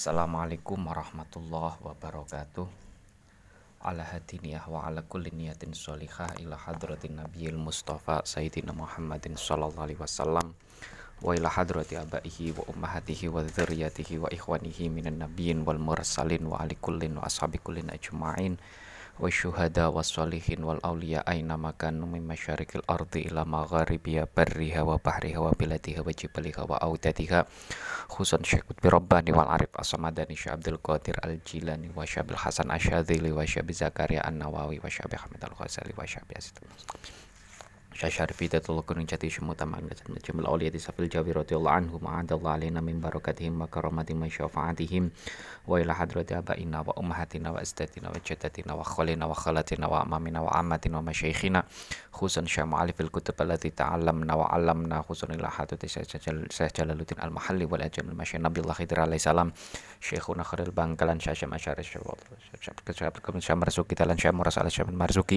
[0.00, 2.64] Assalamualaikum warahmatullahi wabarakatuh.
[3.84, 10.00] Ala hadiniyah wa ala kulli niyatin sholihah ila hadratin nabiyil mustafa sayyidina Muhammadin sallallahu alaihi
[10.00, 10.56] wasallam
[11.20, 16.64] wa ila hadrati abaihi wa ummahatihi wa dzurriyyatihi wa ikhwanihi minan nabiyyin wal mursalin wa
[16.64, 18.56] ali kullin wa ashabi kullin ajma'in
[19.20, 24.96] wa syuhada wa sholihin wal awliya aina makanu min masyarikil ardi ila magharibiha barriha wa
[24.96, 27.44] bahriha wa biladiha wa jibaliha wa audatiha
[28.08, 33.28] khusun syekh bi rabbani arif asamadani syekh abdul qadir al jilani wa syabil hasan asyadzili
[33.28, 36.08] wa syabi zakaria an nawawi wa syabi hamid al ghazali wa
[38.08, 42.96] Syarif Hidayatul Kunung Jati Syumuta Ma'amnatan Majmul Awliyati Safil Jawi radhiyallahu anhu ma'adallahu alaina min
[42.96, 45.12] barakatihim wa karamati wa syafaatihim
[45.68, 50.00] wa ila hadrati abaina wa ummahatina wa astatina wa jaddatina wa khalina wa khalatina wa
[50.00, 51.60] amamina wa ammatina wa masyaikhina
[52.08, 57.84] khusun syama alifil kutub allati ta'allamna wa 'allamna khusun ila hadrati Syekh Jalaluddin Al-Mahalli wal
[57.84, 59.52] ajam al-masyaikh Nabiullah Khidir alaihi salam
[60.00, 62.00] Syekhuna Khairil Bangkalan Syekh Masyarif Syekh
[63.60, 65.36] Marzuki Talan Syekh Muras al-Syekh Marzuki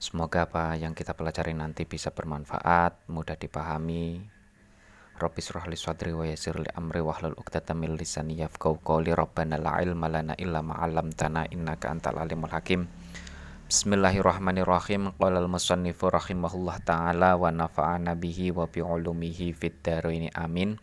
[0.00, 4.24] Semoga apa yang kita pelajari nanti bisa bermanfaat, mudah dipahami.
[5.20, 9.12] Rabbi surah li sadri wa yasir li amri wa hlul uqdatam min lisani yafqahu qawli
[9.12, 12.88] rabbana la ilma lana illa ma 'allamtana innaka antal alimul hakim.
[13.68, 15.20] Bismillahirrahmanirrahim.
[15.20, 20.80] Qala al-musannifu rahimahullah taala wa nafa'ana bihi wa bi ulumihi fid dharain amin.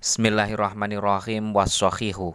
[0.00, 1.52] Bismillahirrahmanirrahim.
[1.52, 2.32] Was-sahihu.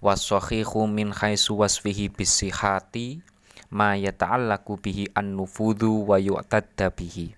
[0.00, 3.35] Was-sahihu min khaisu wasfihi bisihati
[3.70, 7.34] ma yata'allaku bihi an-nufudhu wa yu'tadda bihi.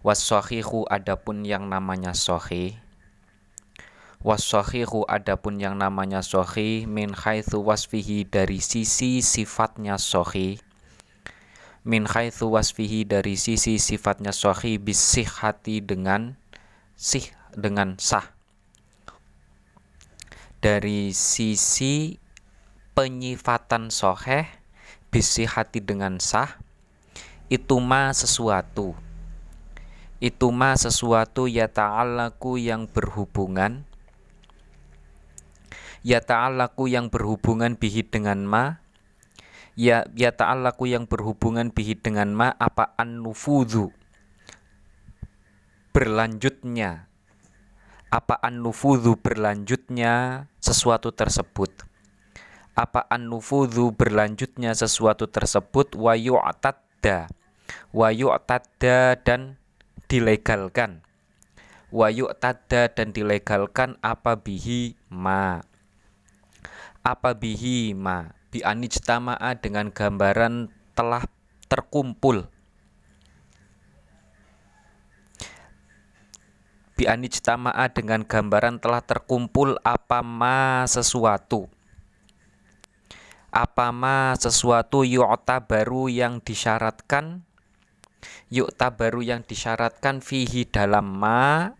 [0.00, 2.78] Was-sahihu adapun yang namanya sahih.
[4.22, 10.58] Was-sahihu adapun yang namanya sahih min haitsu wasfihi dari sisi sifatnya sahih.
[11.86, 16.34] Min haitsu wasfihi dari sisi sifatnya sahih bisihhati dengan
[16.98, 18.34] sih dengan sah.
[20.58, 22.18] Dari sisi
[22.98, 24.57] penyifatan sahih
[25.08, 26.60] bisi hati dengan sah
[27.48, 28.92] itu ma sesuatu.
[30.20, 33.88] Itu ma sesuatu ya ta'alaku yang berhubungan.
[36.04, 38.84] Ya ta'alaku yang berhubungan bihi dengan ma.
[39.78, 43.94] Ya ya ta'alaku yang berhubungan bihi dengan ma apa an-nufudhu
[45.96, 47.08] berlanjutnya.
[48.12, 51.87] Apa an-nufudhu berlanjutnya sesuatu tersebut
[52.78, 55.98] apa an-nufudhu berlanjutnya sesuatu tersebut?
[55.98, 57.26] Wa yu'tadda.
[57.90, 59.58] Wa yu'tadda dan
[60.06, 61.02] dilegalkan.
[61.90, 65.58] Wa yu'tadda dan dilegalkan apa bihi ma.
[67.02, 68.30] Apa bihi ma.
[68.54, 71.26] Bi anijtama'a dengan gambaran telah
[71.66, 72.46] terkumpul.
[76.94, 81.66] Bi anijtama'a dengan gambaran telah terkumpul apa ma sesuatu
[83.58, 87.42] apama sesuatu yu'ta baru yang disyaratkan?
[88.54, 91.74] Yu'ta baru yang disyaratkan fihi dalam ma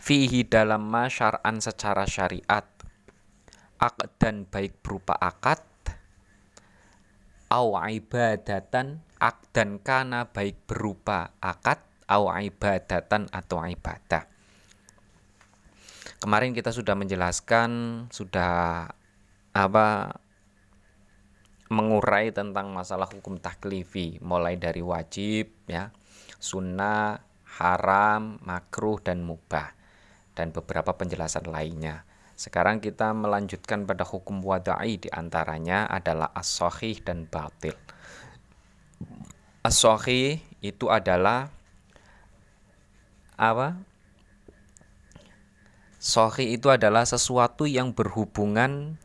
[0.00, 2.64] fihi dalam ma syar'an secara syariat.
[3.80, 5.60] Ak dan baik berupa akad
[7.50, 14.24] au ibadatan ak dan kana baik berupa akad au ibadatan atau ibadah.
[16.20, 17.70] Kemarin kita sudah menjelaskan
[18.12, 18.88] sudah
[19.50, 19.86] apa
[21.70, 25.94] mengurai tentang masalah hukum taklifi mulai dari wajib ya
[26.42, 27.22] sunnah
[27.58, 29.74] haram makruh dan mubah
[30.34, 32.06] dan beberapa penjelasan lainnya.
[32.32, 36.48] Sekarang kita melanjutkan pada hukum wadai di antaranya adalah as
[37.04, 37.76] dan batil.
[39.60, 39.84] As
[40.64, 41.52] itu adalah
[43.36, 43.76] apa?
[46.00, 48.96] Sohi itu adalah sesuatu yang berhubungan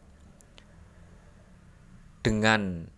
[2.26, 2.90] dengan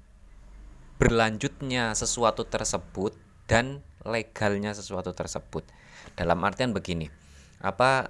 [1.03, 3.11] berlanjutnya sesuatu tersebut
[3.51, 5.67] dan legalnya sesuatu tersebut.
[6.15, 7.11] Dalam artian begini,
[7.59, 8.07] apa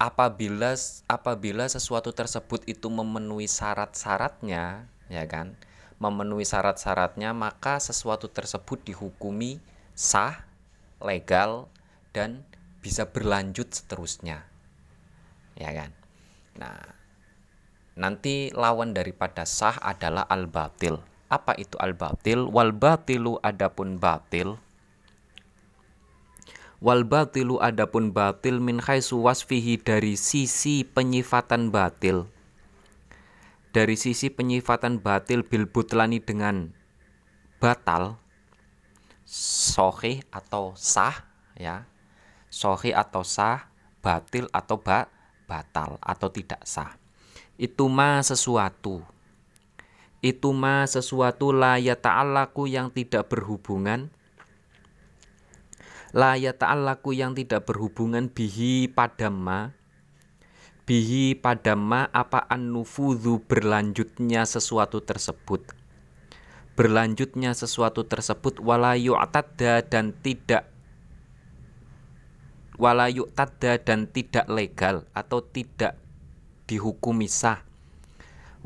[0.00, 0.72] apabila
[1.04, 5.52] apabila sesuatu tersebut itu memenuhi syarat-syaratnya, ya kan?
[6.00, 9.60] Memenuhi syarat-syaratnya, maka sesuatu tersebut dihukumi
[9.92, 10.48] sah,
[10.96, 11.68] legal
[12.16, 12.40] dan
[12.80, 14.48] bisa berlanjut seterusnya.
[15.60, 15.92] Ya kan?
[16.56, 16.95] Nah,
[17.96, 21.00] nanti lawan daripada sah adalah al-batil.
[21.32, 22.46] Apa itu al-batil?
[22.46, 24.60] Wal batilu adapun batil.
[26.78, 32.28] Wal batilu adapun batil min khaisu wasfihi dari sisi penyifatan batil.
[33.72, 36.70] Dari sisi penyifatan batil bil butlani dengan
[37.58, 38.20] batal
[39.26, 41.26] sohi atau sah
[41.56, 41.88] ya.
[42.46, 43.68] Sohi atau sah,
[44.00, 45.12] batil atau ba,
[45.44, 46.94] batal atau tidak sah
[47.56, 49.00] itu ma sesuatu.
[50.20, 54.12] Itu ma sesuatu la ya ta'allaku yang tidak berhubungan.
[56.12, 59.72] La ya ta'allaku yang tidak berhubungan bihi pada ma.
[60.86, 65.64] Bihi pada ma apa an-nufudhu berlanjutnya sesuatu tersebut?
[66.76, 70.68] Berlanjutnya sesuatu tersebut walayu atadda dan tidak
[72.76, 75.96] walayu tadda dan tidak legal atau tidak
[76.66, 77.66] dihukumi sah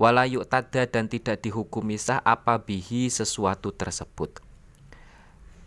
[0.01, 4.41] wala tada dan tidak dihukumi sah apa bihi sesuatu tersebut.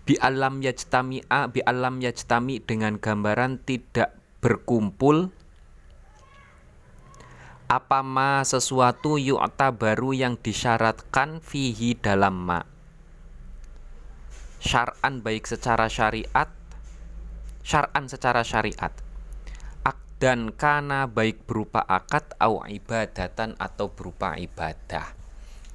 [0.10, 5.30] Bi alam yajtami a bi alam yajtami dengan gambaran tidak berkumpul.
[7.70, 12.66] Apa ma sesuatu yu'ta baru yang disyaratkan fihi dalam ma.
[14.58, 16.50] Syar'an baik secara syariat
[17.64, 19.03] syar'an secara syariat
[20.24, 25.12] dan kana baik berupa akad au ibadatan atau berupa ibadah.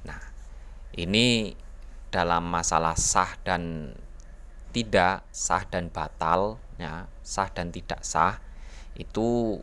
[0.09, 0.17] Nah,
[0.97, 1.53] ini
[2.09, 3.93] dalam masalah sah dan
[4.73, 8.41] tidak sah dan batal ya, sah dan tidak sah
[8.97, 9.61] itu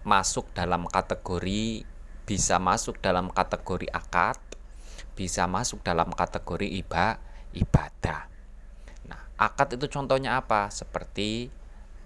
[0.00, 1.84] masuk dalam kategori
[2.24, 4.40] bisa masuk dalam kategori akad,
[5.12, 7.20] bisa masuk dalam kategori iba,
[7.52, 8.24] ibadah.
[9.04, 10.72] Nah, akad itu contohnya apa?
[10.72, 11.52] Seperti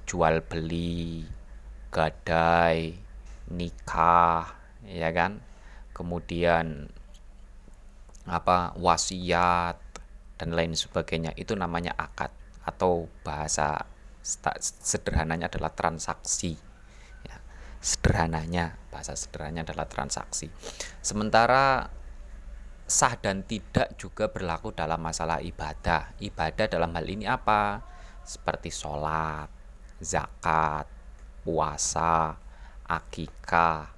[0.04, 1.26] jual beli,
[1.90, 2.94] gadai,
[3.50, 4.54] nikah,
[4.86, 5.42] ya kan?
[5.92, 6.88] Kemudian
[8.24, 9.76] apa wasiat
[10.38, 11.34] dan lain sebagainya.
[11.36, 12.32] Itu namanya akad
[12.64, 13.84] atau bahasa
[14.60, 16.52] sederhananya adalah transaksi
[17.24, 17.36] ya,
[17.80, 20.52] sederhananya bahasa sederhananya adalah transaksi.
[21.00, 21.88] Sementara
[22.90, 26.16] sah dan tidak juga berlaku dalam masalah ibadah.
[26.18, 27.80] Ibadah dalam hal ini apa?
[28.26, 29.59] Seperti sholat
[30.00, 30.88] zakat,
[31.44, 32.40] puasa,
[32.88, 33.92] akikah,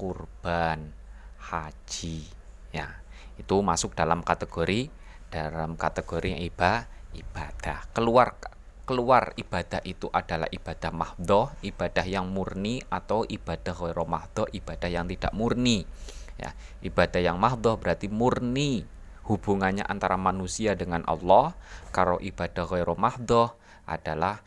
[0.00, 0.90] kurban,
[1.38, 2.26] haji.
[2.72, 3.04] Ya,
[3.36, 4.88] itu masuk dalam kategori
[5.32, 6.84] dalam kategori iba,
[7.16, 7.88] ibadah.
[7.96, 8.36] Keluar
[8.82, 15.08] keluar ibadah itu adalah ibadah mahdoh, ibadah yang murni atau ibadah ghairu mahdoh, ibadah yang
[15.08, 15.88] tidak murni.
[16.36, 16.52] Ya,
[16.84, 18.84] ibadah yang mahdoh berarti murni
[19.24, 21.56] hubungannya antara manusia dengan Allah.
[21.94, 23.54] Kalau ibadah ghairu mahdoh
[23.88, 24.44] adalah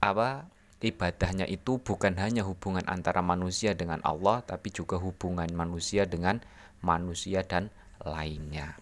[0.00, 0.48] apa
[0.84, 6.44] ibadahnya itu bukan hanya hubungan antara manusia dengan Allah tapi juga hubungan manusia dengan
[6.84, 7.72] manusia dan
[8.04, 8.76] lainnya.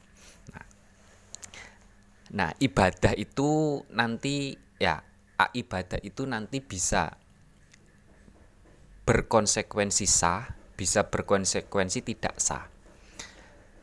[0.50, 0.66] Nah,
[2.34, 4.99] nah ibadah itu nanti ya
[5.38, 7.14] ibadah itu nanti bisa
[9.06, 12.66] berkonsekuensi sah, bisa berkonsekuensi tidak sah.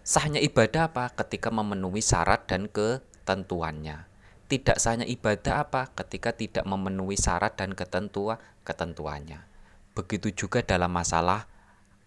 [0.02, 1.14] Sahnya ibadah apa?
[1.14, 4.11] Ketika memenuhi syarat dan ketentuannya
[4.52, 8.36] tidak sahnya ibadah apa ketika tidak memenuhi syarat dan ketentuan
[8.68, 9.40] ketentuannya.
[9.96, 11.48] Begitu juga dalam masalah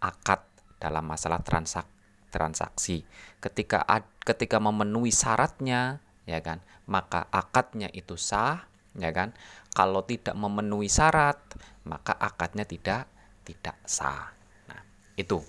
[0.04, 0.44] akad,
[0.76, 1.88] dalam masalah transak,
[2.28, 3.08] transaksi.
[3.40, 3.80] Ketika
[4.20, 9.32] ketika memenuhi syaratnya, ya kan, maka akadnya itu sah, ya kan.
[9.72, 11.40] Kalau tidak memenuhi syarat,
[11.88, 13.08] maka akadnya tidak
[13.48, 14.36] tidak sah.
[14.68, 14.84] Nah,
[15.16, 15.40] itu.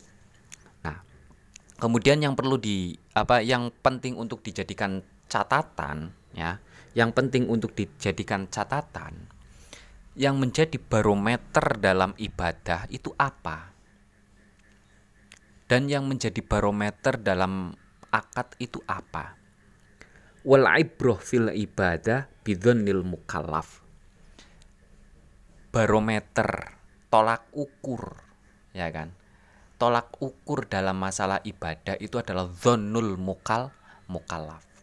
[1.75, 6.59] Kemudian yang perlu di apa yang penting untuk dijadikan catatan ya
[6.95, 9.27] yang penting untuk dijadikan catatan
[10.15, 13.75] yang menjadi barometer dalam ibadah itu apa?
[15.67, 17.75] Dan yang menjadi barometer dalam
[18.07, 19.35] akad itu apa?
[20.47, 23.83] Wal ibroh fil ibadah bidhonil mukallaf.
[25.75, 26.79] Barometer
[27.11, 28.23] tolak ukur
[28.71, 29.11] ya kan
[29.75, 33.71] tolak ukur dalam masalah ibadah itu adalah zonul mukal
[34.07, 34.75] mukallaf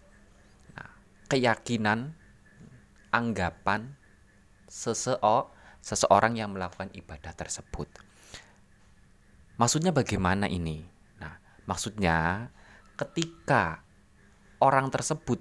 [1.32, 2.12] keyakinan,
[3.08, 3.96] anggapan
[4.68, 5.48] seseo,
[5.80, 7.88] seseorang yang melakukan ibadah tersebut.
[9.56, 10.84] Maksudnya bagaimana ini?
[11.16, 12.52] Nah, maksudnya
[13.00, 13.80] ketika
[14.60, 15.40] orang tersebut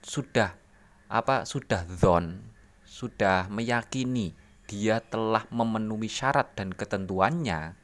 [0.00, 0.56] sudah
[1.12, 2.40] apa sudah zon,
[2.88, 4.32] sudah meyakini
[4.64, 7.76] dia telah memenuhi syarat dan ketentuannya,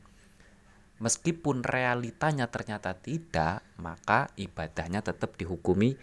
[1.05, 6.01] meskipun realitanya ternyata tidak, maka ibadahnya tetap dihukumi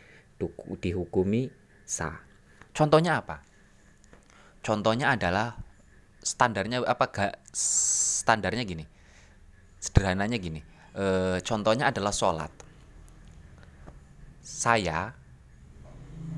[0.78, 1.50] dihukumi
[1.82, 2.22] sah.
[2.70, 3.42] Contohnya apa?
[4.62, 5.58] Contohnya adalah
[6.22, 7.34] standarnya apa gak
[8.22, 8.86] standarnya gini.
[9.82, 10.62] Sederhananya gini.
[10.94, 11.06] E,
[11.42, 12.54] contohnya adalah sholat.
[14.46, 15.10] Saya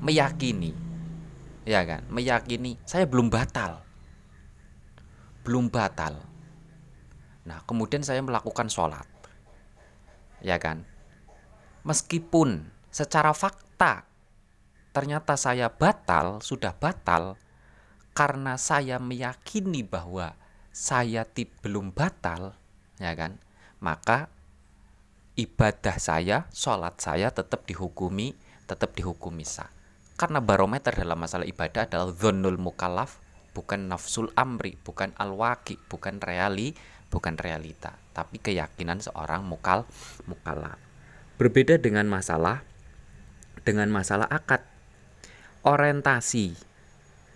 [0.00, 0.72] meyakini
[1.68, 2.08] ya kan?
[2.08, 3.84] Meyakini saya belum batal.
[5.44, 6.33] Belum batal
[7.44, 9.04] nah kemudian saya melakukan sholat
[10.40, 10.84] ya kan
[11.84, 14.08] meskipun secara fakta
[14.96, 17.36] ternyata saya batal sudah batal
[18.14, 20.38] karena saya meyakini bahwa
[20.70, 22.54] saya belum batal,
[23.02, 23.42] ya kan?
[23.82, 24.30] Maka
[25.34, 28.38] ibadah saya, sholat saya tetap dihukumi,
[28.70, 29.70] tetap dihukumi sah.
[30.14, 33.18] Karena barometer dalam masalah ibadah adalah zonul mukallaf,
[33.50, 36.78] bukan nafsul amri, bukan al-waqi, bukan reali,
[37.14, 39.86] bukan realita, tapi keyakinan seorang mukal
[40.26, 40.82] mukallaf.
[41.38, 42.66] Berbeda dengan masalah
[43.62, 44.66] dengan masalah akad.
[45.62, 46.58] Orientasi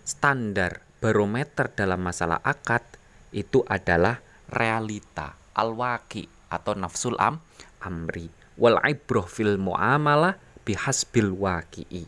[0.03, 2.83] standar barometer dalam masalah akad
[3.31, 4.19] itu adalah
[4.51, 7.39] realita al-waqi atau nafsul am
[7.81, 8.27] amri
[8.59, 10.35] wal ibroh fil muamalah
[10.67, 12.05] bihasbil waqi'i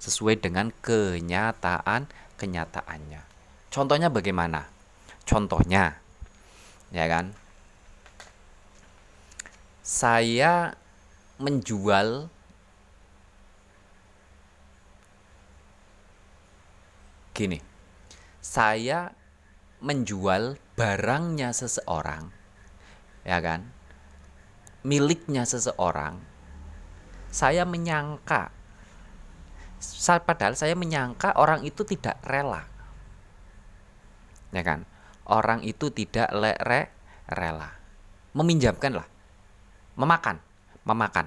[0.00, 2.08] sesuai dengan kenyataan
[2.40, 3.22] kenyataannya.
[3.70, 4.70] Contohnya bagaimana?
[5.24, 6.03] Contohnya
[6.90, 7.32] ya kan?
[9.84, 10.74] Saya
[11.38, 12.32] menjual
[17.34, 17.58] gini
[18.38, 19.10] saya
[19.82, 22.30] menjual barangnya seseorang
[23.26, 23.66] ya kan
[24.86, 26.22] miliknya seseorang
[27.34, 28.54] saya menyangka
[30.22, 32.62] padahal saya menyangka orang itu tidak rela
[34.54, 34.86] ya kan
[35.28, 36.92] orang itu tidak le re,
[37.28, 37.72] rela.
[38.34, 39.08] Meminjamkan lah
[39.94, 40.42] memakan.
[40.84, 41.26] Memakan.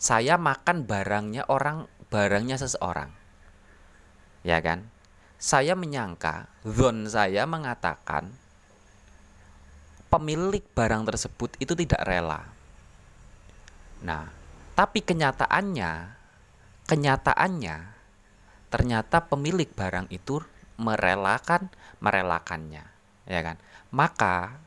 [0.00, 3.12] Saya makan barangnya orang barangnya seseorang.
[4.40, 4.88] Ya kan?
[5.40, 8.32] Saya menyangka, zon saya mengatakan
[10.08, 12.44] pemilik barang tersebut itu tidak rela.
[14.04, 14.28] Nah,
[14.76, 15.92] tapi kenyataannya,
[16.88, 17.76] kenyataannya
[18.72, 20.40] ternyata pemilik barang itu
[20.80, 21.68] merelakan
[22.00, 22.84] merelakannya,
[23.26, 23.56] ya kan?
[23.90, 24.60] Maka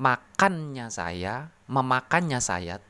[0.00, 2.82] makannya saya, memakannya saya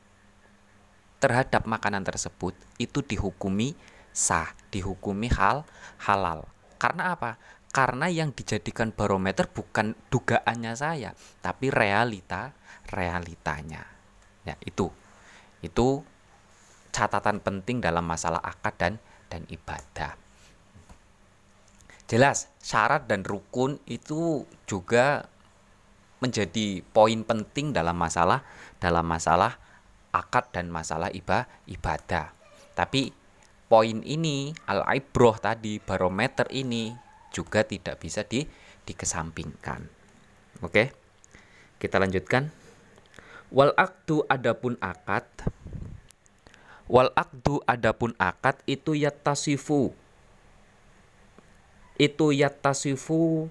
[1.19, 3.75] terhadap makanan tersebut itu dihukumi
[4.15, 5.67] sah, dihukumi hal
[5.99, 6.47] halal
[6.79, 7.37] karena apa?
[7.69, 11.11] Karena yang dijadikan barometer bukan dugaannya saya,
[11.43, 12.55] tapi realita
[12.89, 13.85] realitanya.
[14.47, 14.89] Ya, itu.
[15.61, 16.07] Itu
[16.95, 18.95] catatan penting dalam masalah akad dan
[19.29, 20.17] dan ibadah.
[22.09, 25.29] Jelas, syarat dan rukun itu juga
[26.25, 28.43] menjadi poin penting dalam masalah
[28.81, 29.61] dalam masalah
[30.11, 31.13] akad dan masalah
[31.69, 32.33] ibadah.
[32.73, 33.13] Tapi
[33.69, 36.97] poin ini al-ibroh tadi barometer ini
[37.29, 38.41] juga tidak bisa di
[38.89, 39.85] dikesampingkan.
[40.65, 40.97] Oke.
[41.77, 42.51] Kita lanjutkan.
[43.53, 45.25] Wal akdu adapun akad
[46.89, 49.93] Wal akdu adapun akad itu yattasifu
[51.99, 53.51] itu yattasifu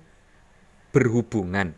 [0.96, 1.76] berhubungan.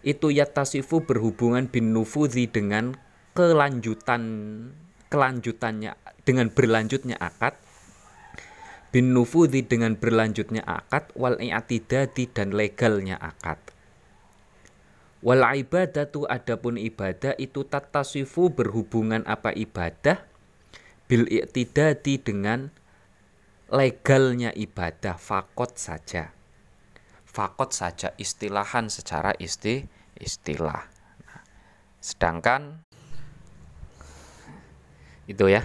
[0.00, 2.96] Itu yattasifu berhubungan bin nufudhi dengan
[3.36, 4.22] kelanjutan
[5.12, 7.54] kelanjutannya dengan berlanjutnya akad.
[8.90, 13.60] Bin nufudhi dengan berlanjutnya akad wal i'tidadi dan legalnya akad.
[15.20, 20.24] Wal ibadatu adapun ibadah itu tatasifu berhubungan apa ibadah?
[21.06, 22.72] Bil i'tidadi dengan
[23.70, 26.34] legalnya ibadah fakot saja.
[27.22, 29.86] Fakot saja istilahan secara isti
[30.18, 30.82] istilah.
[31.22, 31.42] Nah,
[32.02, 32.82] sedangkan
[35.30, 35.62] itu ya.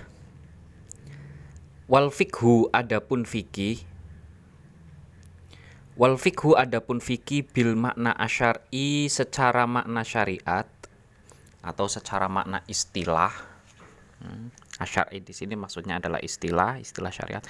[1.89, 3.81] Wal fikhu adapun fikih.
[5.97, 10.69] Wal fikhu adapun fikih bil makna asyari secara makna syariat
[11.65, 13.33] atau secara makna istilah.
[14.21, 17.41] Hmm, asyari di sini maksudnya adalah istilah istilah syariat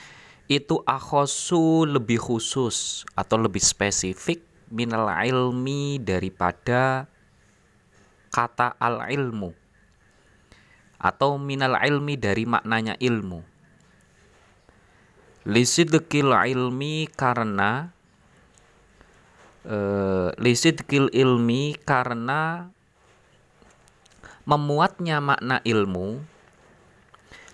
[0.45, 7.09] itu akhosu lebih khusus atau lebih spesifik minal ilmi daripada
[8.29, 9.65] kata al ilmu
[11.01, 13.45] atau minal ilmi dari maknanya ilmu.
[15.45, 17.93] Lisidkil ilmi karena
[19.69, 22.73] uh, lisidkil ilmi karena
[24.49, 26.21] memuatnya makna ilmu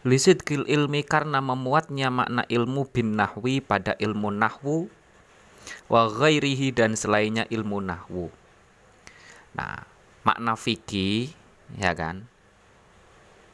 [0.01, 4.89] lisidkil ilmi karena memuatnya makna ilmu bin nahwi pada ilmu nahwu
[5.87, 8.33] wa ghairihi dan selainnya ilmu nahwu
[9.53, 9.85] nah
[10.25, 11.29] makna fikih
[11.77, 12.25] ya kan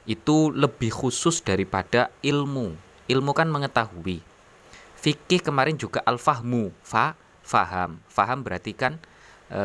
[0.08, 2.74] itu lebih khusus daripada ilmu.
[3.12, 4.24] Ilmu kan mengetahui.
[4.98, 7.13] Fikih kemarin juga al-fahmu, fa
[7.44, 8.00] faham.
[8.08, 8.98] Faham berarti kan
[9.51, 9.62] e,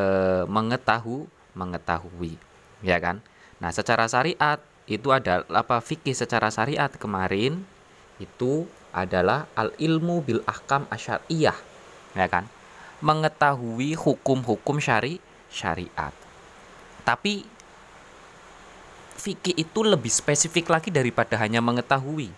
[0.50, 2.36] mengetahui, mengetahui,
[2.82, 3.22] ya kan?
[3.62, 4.58] Nah, secara syariat
[4.96, 7.64] itu ada apa fikih secara syariat kemarin
[8.20, 11.56] itu adalah al ilmu bil ahkam asyariyah,
[12.12, 12.44] ya kan?
[13.02, 15.18] Mengetahui hukum-hukum syari
[15.48, 16.14] syariat.
[17.02, 17.42] Tapi
[19.18, 22.30] fikih itu lebih spesifik lagi daripada hanya mengetahui.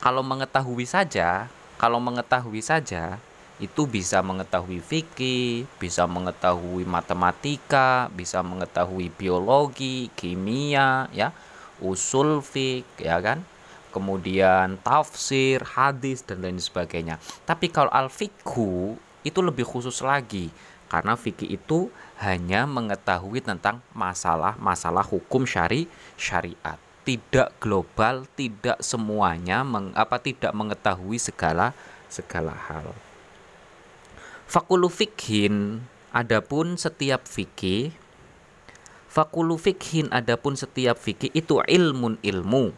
[0.00, 3.20] Kalau mengetahui saja, kalau mengetahui saja
[3.60, 11.28] itu bisa mengetahui fikih, bisa mengetahui matematika, bisa mengetahui biologi, kimia, ya,
[11.82, 13.42] usul fik, ya kan?
[13.90, 17.18] Kemudian tafsir, hadis dan lain sebagainya.
[17.42, 18.94] Tapi kalau al fikhu
[19.26, 20.48] itu lebih khusus lagi
[20.90, 21.86] karena fikih itu
[22.18, 25.86] hanya mengetahui tentang masalah-masalah hukum syari
[26.18, 31.72] syariat tidak global tidak semuanya meng, apa tidak mengetahui segala
[32.10, 32.92] segala hal
[34.50, 37.94] fakulu fikhin adapun setiap fikih
[39.10, 42.70] fakulu fikhin adapun setiap fikih itu ilmun ilmu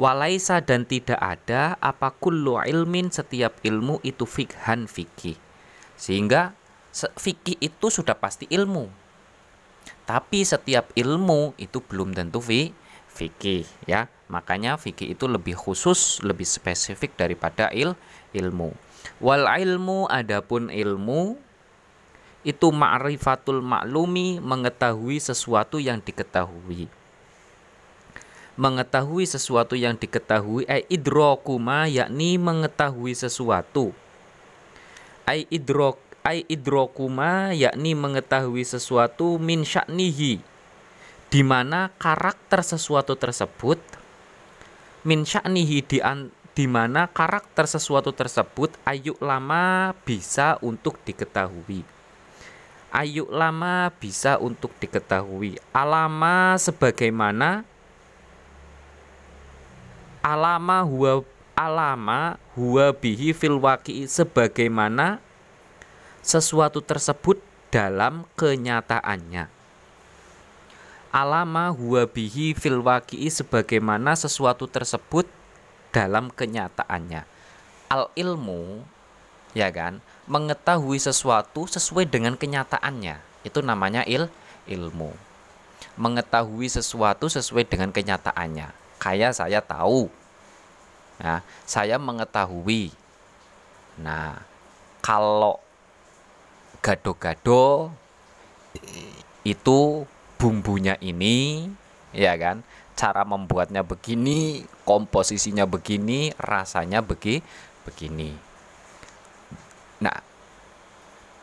[0.00, 5.36] walaisa dan tidak ada apa kullu ilmin setiap ilmu itu fikhan fikih
[5.94, 6.56] sehingga
[6.94, 8.86] fikih itu sudah pasti ilmu.
[10.04, 12.70] Tapi setiap ilmu itu belum tentu fi
[13.10, 14.06] fikih ya.
[14.28, 17.96] Makanya fikih itu lebih khusus, lebih spesifik daripada il
[18.32, 18.72] ilmu.
[19.20, 21.36] Wal ilmu adapun ilmu
[22.44, 26.92] itu ma'rifatul maklumi mengetahui sesuatu yang diketahui.
[28.54, 33.90] Mengetahui sesuatu yang diketahui ai idrokuma yakni mengetahui sesuatu.
[35.24, 40.38] Ai idrok ai idrokuma yakni mengetahui sesuatu min sya'nihi
[41.32, 43.80] di mana karakter sesuatu tersebut
[45.02, 51.93] min sya'nihi di an, di mana karakter sesuatu tersebut ayu lama bisa untuk diketahui
[52.94, 57.66] ayu lama bisa untuk diketahui alama sebagaimana
[60.22, 61.26] alama huwa
[61.58, 65.18] alama huwa bihi fil waqi sebagaimana
[66.24, 67.36] sesuatu tersebut
[67.68, 69.50] dalam kenyataannya.
[71.14, 75.28] Alama huwa bihi fil waqi'i sebagaimana sesuatu tersebut
[75.94, 77.22] dalam kenyataannya.
[77.86, 78.82] Al ilmu
[79.54, 83.20] ya kan, mengetahui sesuatu sesuai dengan kenyataannya.
[83.44, 84.28] Itu namanya il
[84.68, 85.12] ilmu.
[85.94, 88.72] Mengetahui sesuatu sesuai dengan kenyataannya.
[88.98, 90.08] Kayak saya tahu.
[91.20, 92.90] Nah, saya mengetahui.
[94.00, 94.42] Nah,
[95.04, 95.62] kalau
[96.82, 97.92] gado-gado
[99.44, 101.68] itu bumbunya ini
[102.12, 102.60] ya kan
[102.92, 107.40] cara membuatnya begini komposisinya begini rasanya begi
[107.88, 108.36] begini
[110.04, 110.20] nah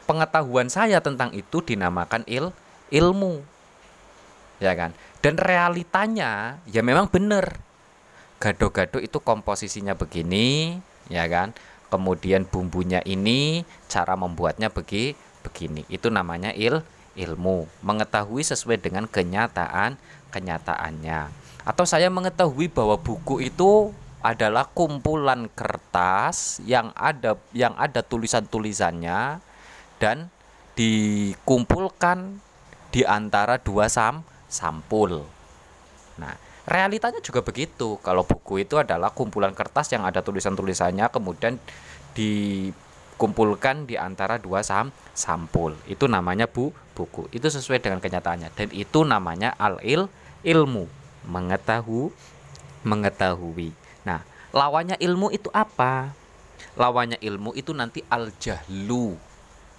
[0.06, 2.54] pengetahuan saya tentang itu dinamakan il
[2.94, 3.42] ilmu.
[4.62, 4.94] Ya kan?
[5.26, 7.58] Dan realitanya ya memang benar.
[8.38, 10.78] Gado-gado itu komposisinya begini
[11.10, 11.58] ya kan?
[11.90, 15.88] Kemudian bumbunya ini cara membuatnya begi begini.
[15.90, 16.86] Itu namanya il
[17.18, 20.00] ilmu, mengetahui sesuai dengan kenyataan
[20.32, 21.28] kenyataannya.
[21.68, 29.42] Atau saya mengetahui bahwa buku itu adalah kumpulan kertas yang ada yang ada tulisan-tulisannya
[29.98, 30.30] dan
[30.78, 32.38] dikumpulkan
[32.94, 35.26] di antara dua sam sampul.
[36.22, 36.38] Nah,
[36.70, 37.98] realitanya juga begitu.
[38.06, 41.58] Kalau buku itu adalah kumpulan kertas yang ada tulisan-tulisannya kemudian
[42.14, 42.70] di
[43.18, 45.74] kumpulkan di antara dua sam sampul.
[45.90, 47.26] Itu namanya bu buku.
[47.34, 50.06] Itu sesuai dengan kenyataannya dan itu namanya al il
[50.46, 50.86] ilmu
[51.26, 52.14] mengetahui
[52.82, 53.81] mengetahui.
[54.52, 56.12] Lawannya ilmu itu apa?
[56.76, 59.16] Lawannya ilmu itu nanti al jahlu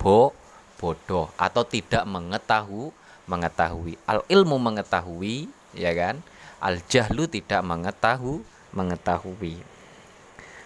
[0.00, 0.32] bo
[0.80, 1.28] bodoh.
[1.36, 2.92] Atau tidak mengetahui
[3.28, 4.00] mengetahui.
[4.08, 6.24] Al ilmu mengetahui ya kan?
[6.56, 8.40] Al jahlu tidak mengetahui
[8.72, 9.60] mengetahui.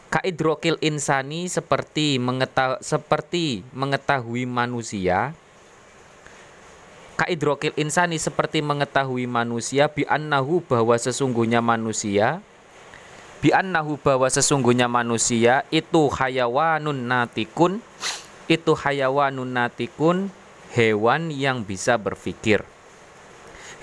[0.07, 5.35] Kaidrokil insani seperti mengetahui seperti mengetahui manusia.
[7.19, 12.38] Kaidrokil insani seperti mengetahui manusia bi annahu bahwa sesungguhnya manusia
[13.40, 17.85] bi annahu bahwa sesungguhnya manusia itu hayawanun natikun
[18.46, 20.33] itu hayawanun natikun
[20.72, 22.64] hewan yang bisa berpikir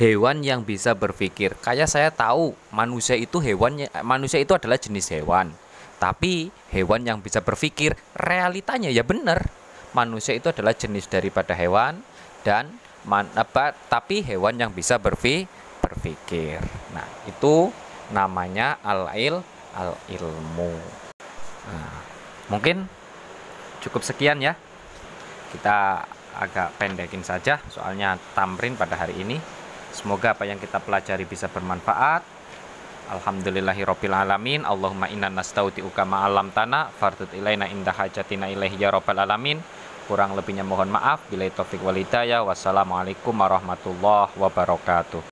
[0.02, 5.54] hewan yang bisa berpikir kayak saya tahu manusia itu hewan manusia itu adalah jenis hewan
[6.04, 9.48] tapi hewan yang bisa berpikir realitanya ya benar.
[9.96, 12.04] Manusia itu adalah jenis daripada hewan
[12.44, 12.76] dan
[13.08, 16.60] man, apa, tapi hewan yang bisa berpikir.
[16.92, 17.72] Nah, itu
[18.12, 19.40] namanya al-il
[19.78, 20.74] al-ilmu.
[21.70, 21.94] Nah,
[22.50, 22.90] mungkin
[23.80, 24.58] cukup sekian ya.
[25.54, 26.02] Kita
[26.34, 29.38] agak pendekin saja soalnya tamrin pada hari ini.
[29.94, 32.26] Semoga apa yang kita pelajari bisa bermanfaat.
[33.14, 34.66] Alhamdulillahirabbil alamin.
[34.66, 39.62] Allahumma inna nastauti'uka ma'alam tanah fardut ilaina indah hajatina ilaihi ya rabbal alamin.
[40.10, 41.22] Kurang lebihnya mohon maaf.
[41.30, 45.22] Bila taufik walidayah wassalamualaikum warahmatullahi wabarakatuh